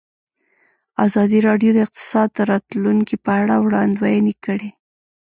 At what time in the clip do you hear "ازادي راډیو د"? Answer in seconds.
1.05-1.79